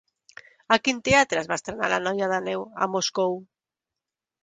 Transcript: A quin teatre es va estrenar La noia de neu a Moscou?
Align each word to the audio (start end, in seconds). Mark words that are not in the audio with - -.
A 0.75 0.77
quin 0.85 1.01
teatre 1.09 1.41
es 1.43 1.51
va 1.53 1.59
estrenar 1.63 1.91
La 1.95 2.01
noia 2.09 2.33
de 2.35 2.43
neu 2.49 2.69
a 2.87 2.91
Moscou? 2.97 3.41